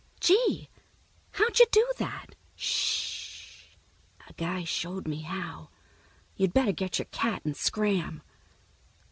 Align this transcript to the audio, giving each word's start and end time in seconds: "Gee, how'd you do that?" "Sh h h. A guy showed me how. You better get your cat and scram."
"Gee, 0.19 0.67
how'd 1.33 1.59
you 1.59 1.67
do 1.71 1.87
that?" 1.99 2.33
"Sh 2.55 3.65
h 3.67 3.77
h. 4.23 4.29
A 4.31 4.33
guy 4.33 4.63
showed 4.63 5.07
me 5.07 5.21
how. 5.21 5.69
You 6.35 6.47
better 6.47 6.71
get 6.71 6.97
your 6.97 7.05
cat 7.11 7.43
and 7.45 7.55
scram." 7.55 8.23